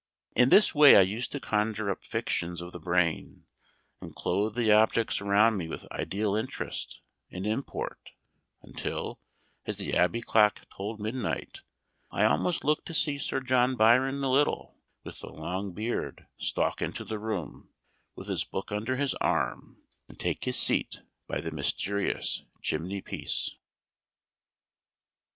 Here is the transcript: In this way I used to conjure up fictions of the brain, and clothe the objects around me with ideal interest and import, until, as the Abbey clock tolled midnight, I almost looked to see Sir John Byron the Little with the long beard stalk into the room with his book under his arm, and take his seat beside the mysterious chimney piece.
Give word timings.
In 0.35 0.49
this 0.49 0.73
way 0.73 0.95
I 0.97 1.01
used 1.01 1.31
to 1.31 1.39
conjure 1.39 1.91
up 1.91 2.03
fictions 2.03 2.59
of 2.59 2.71
the 2.71 2.79
brain, 2.79 3.45
and 4.01 4.15
clothe 4.15 4.55
the 4.55 4.71
objects 4.71 5.21
around 5.21 5.57
me 5.57 5.67
with 5.67 5.85
ideal 5.91 6.33
interest 6.33 7.01
and 7.29 7.45
import, 7.45 8.13
until, 8.63 9.19
as 9.67 9.77
the 9.77 9.93
Abbey 9.95 10.19
clock 10.21 10.61
tolled 10.75 10.99
midnight, 10.99 11.61
I 12.09 12.23
almost 12.25 12.63
looked 12.63 12.87
to 12.87 12.95
see 12.95 13.19
Sir 13.19 13.41
John 13.41 13.75
Byron 13.75 14.21
the 14.21 14.29
Little 14.31 14.75
with 15.03 15.19
the 15.19 15.29
long 15.29 15.71
beard 15.71 16.25
stalk 16.35 16.81
into 16.81 17.03
the 17.03 17.19
room 17.19 17.69
with 18.15 18.27
his 18.27 18.43
book 18.43 18.71
under 18.71 18.95
his 18.95 19.13
arm, 19.21 19.83
and 20.09 20.19
take 20.19 20.45
his 20.45 20.57
seat 20.57 21.01
beside 21.27 21.43
the 21.43 21.51
mysterious 21.55 22.43
chimney 22.63 23.01
piece. 23.01 23.55